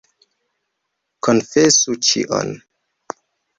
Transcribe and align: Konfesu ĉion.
Konfesu 1.27 1.97
ĉion. 2.09 2.53